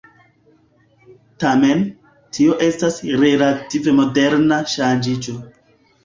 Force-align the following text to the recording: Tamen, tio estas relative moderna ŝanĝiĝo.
Tamen, 1.41 1.83
tio 2.37 2.55
estas 2.67 2.97
relative 3.25 3.93
moderna 3.99 4.59
ŝanĝiĝo. 4.73 5.35